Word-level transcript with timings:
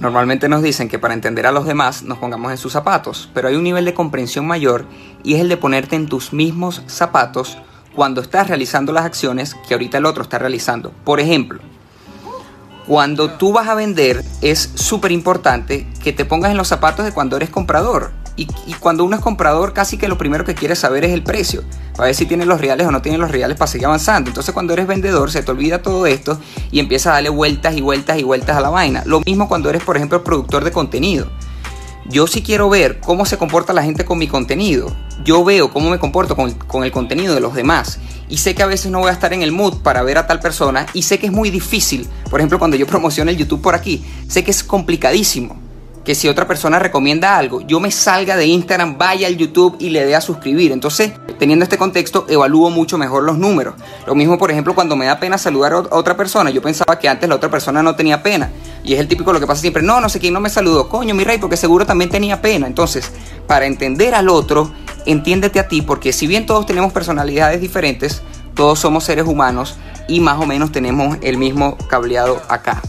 Normalmente 0.00 0.48
nos 0.48 0.62
dicen 0.62 0.88
que 0.88 1.00
para 1.00 1.14
entender 1.14 1.46
a 1.46 1.52
los 1.52 1.66
demás 1.66 2.04
nos 2.04 2.18
pongamos 2.18 2.52
en 2.52 2.58
sus 2.58 2.72
zapatos, 2.72 3.28
pero 3.34 3.48
hay 3.48 3.56
un 3.56 3.64
nivel 3.64 3.84
de 3.84 3.94
comprensión 3.94 4.46
mayor 4.46 4.86
y 5.24 5.34
es 5.34 5.40
el 5.40 5.48
de 5.48 5.56
ponerte 5.56 5.96
en 5.96 6.06
tus 6.06 6.32
mismos 6.32 6.82
zapatos 6.86 7.58
cuando 7.96 8.20
estás 8.20 8.46
realizando 8.46 8.92
las 8.92 9.04
acciones 9.04 9.56
que 9.66 9.74
ahorita 9.74 9.98
el 9.98 10.06
otro 10.06 10.22
está 10.22 10.38
realizando. 10.38 10.92
Por 11.04 11.18
ejemplo, 11.18 11.60
cuando 12.86 13.32
tú 13.32 13.52
vas 13.52 13.66
a 13.66 13.74
vender 13.74 14.24
es 14.40 14.70
súper 14.76 15.10
importante 15.10 15.88
que 16.02 16.12
te 16.12 16.24
pongas 16.24 16.52
en 16.52 16.56
los 16.56 16.68
zapatos 16.68 17.04
de 17.04 17.12
cuando 17.12 17.36
eres 17.36 17.50
comprador. 17.50 18.12
Y, 18.36 18.46
cuando 18.78 19.04
uno 19.04 19.16
es 19.16 19.22
comprador, 19.22 19.72
casi 19.72 19.98
que 19.98 20.06
lo 20.06 20.16
primero 20.16 20.44
que 20.44 20.54
quiere 20.54 20.76
saber 20.76 21.04
es 21.04 21.12
el 21.12 21.24
precio, 21.24 21.64
para 21.98 22.06
ver 22.06 22.14
si 22.14 22.26
tiene 22.26 22.46
los 22.46 22.60
reales 22.60 22.86
o 22.86 22.92
no 22.92 23.02
tiene 23.02 23.18
los 23.18 23.28
reales 23.28 23.56
para 23.56 23.68
seguir 23.68 23.86
avanzando. 23.86 24.30
Entonces 24.30 24.54
cuando 24.54 24.72
eres 24.72 24.86
vendedor 24.86 25.32
se 25.32 25.42
te 25.42 25.50
olvida 25.50 25.82
todo 25.82 26.06
esto 26.06 26.38
y 26.70 26.78
empiezas 26.78 27.08
a 27.08 27.14
darle 27.14 27.28
vueltas 27.28 27.76
y 27.76 27.80
vueltas 27.80 28.20
y 28.20 28.22
vueltas 28.22 28.56
a 28.56 28.60
la 28.60 28.70
vaina. 28.70 29.02
Lo 29.04 29.20
mismo 29.26 29.48
cuando 29.48 29.68
eres, 29.68 29.82
por 29.82 29.96
ejemplo, 29.96 30.22
productor 30.22 30.62
de 30.62 30.70
contenido. 30.70 31.26
Yo 32.08 32.28
sí 32.28 32.40
quiero 32.40 32.68
ver 32.68 33.00
cómo 33.00 33.26
se 33.26 33.36
comporta 33.36 33.72
la 33.72 33.82
gente 33.82 34.04
con 34.04 34.16
mi 34.16 34.28
contenido. 34.28 34.94
Yo 35.24 35.42
veo 35.42 35.72
cómo 35.72 35.90
me 35.90 35.98
comporto 35.98 36.36
con, 36.36 36.52
con 36.52 36.84
el 36.84 36.92
contenido 36.92 37.34
de 37.34 37.40
los 37.40 37.54
demás 37.54 37.98
y 38.28 38.38
sé 38.38 38.54
que 38.54 38.62
a 38.62 38.66
veces 38.66 38.92
no 38.92 39.00
voy 39.00 39.08
a 39.08 39.14
estar 39.14 39.32
en 39.32 39.42
el 39.42 39.50
mood 39.50 39.78
para 39.82 40.04
ver 40.04 40.18
a 40.18 40.28
tal 40.28 40.38
persona 40.38 40.86
y 40.94 41.02
sé 41.02 41.18
que 41.18 41.26
es 41.26 41.32
muy 41.32 41.50
difícil. 41.50 42.06
Por 42.30 42.38
ejemplo, 42.38 42.60
cuando 42.60 42.76
yo 42.76 42.86
promociono 42.86 43.32
el 43.32 43.36
YouTube 43.36 43.60
por 43.60 43.74
aquí, 43.74 44.04
sé 44.28 44.44
que 44.44 44.52
es 44.52 44.62
complicadísimo 44.62 45.67
que 46.08 46.14
si 46.14 46.26
otra 46.26 46.48
persona 46.48 46.78
recomienda 46.78 47.36
algo, 47.36 47.60
yo 47.60 47.80
me 47.80 47.90
salga 47.90 48.34
de 48.34 48.46
Instagram, 48.46 48.96
vaya 48.96 49.26
al 49.26 49.36
YouTube 49.36 49.76
y 49.78 49.90
le 49.90 50.06
dé 50.06 50.16
a 50.16 50.22
suscribir. 50.22 50.72
Entonces, 50.72 51.12
teniendo 51.38 51.64
este 51.64 51.76
contexto, 51.76 52.24
evalúo 52.30 52.70
mucho 52.70 52.96
mejor 52.96 53.24
los 53.24 53.36
números. 53.36 53.74
Lo 54.06 54.14
mismo, 54.14 54.38
por 54.38 54.50
ejemplo, 54.50 54.74
cuando 54.74 54.96
me 54.96 55.04
da 55.04 55.20
pena 55.20 55.36
saludar 55.36 55.74
a 55.74 55.80
otra 55.80 56.16
persona. 56.16 56.48
Yo 56.48 56.62
pensaba 56.62 56.98
que 56.98 57.10
antes 57.10 57.28
la 57.28 57.34
otra 57.34 57.50
persona 57.50 57.82
no 57.82 57.94
tenía 57.94 58.22
pena. 58.22 58.50
Y 58.82 58.94
es 58.94 59.00
el 59.00 59.06
típico 59.06 59.34
lo 59.34 59.38
que 59.38 59.46
pasa 59.46 59.60
siempre. 59.60 59.82
No, 59.82 60.00
no 60.00 60.08
sé 60.08 60.18
quién 60.18 60.32
no 60.32 60.40
me 60.40 60.48
saludó. 60.48 60.88
Coño, 60.88 61.14
mi 61.14 61.24
rey, 61.24 61.36
porque 61.36 61.58
seguro 61.58 61.84
también 61.84 62.08
tenía 62.08 62.40
pena. 62.40 62.66
Entonces, 62.66 63.12
para 63.46 63.66
entender 63.66 64.14
al 64.14 64.30
otro, 64.30 64.72
entiéndete 65.04 65.60
a 65.60 65.68
ti, 65.68 65.82
porque 65.82 66.14
si 66.14 66.26
bien 66.26 66.46
todos 66.46 66.64
tenemos 66.64 66.90
personalidades 66.90 67.60
diferentes, 67.60 68.22
todos 68.54 68.78
somos 68.78 69.04
seres 69.04 69.26
humanos 69.26 69.76
y 70.08 70.20
más 70.20 70.40
o 70.40 70.46
menos 70.46 70.72
tenemos 70.72 71.18
el 71.20 71.36
mismo 71.36 71.76
cableado 71.90 72.40
acá. 72.48 72.80